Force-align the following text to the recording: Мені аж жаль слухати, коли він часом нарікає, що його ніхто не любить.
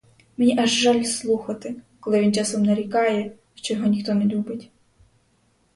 Мені 0.37 0.59
аж 0.59 0.69
жаль 0.69 1.03
слухати, 1.03 1.75
коли 1.99 2.19
він 2.19 2.33
часом 2.33 2.63
нарікає, 2.63 3.31
що 3.55 3.73
його 3.73 3.87
ніхто 3.87 4.13
не 4.13 4.25
любить. 4.25 4.71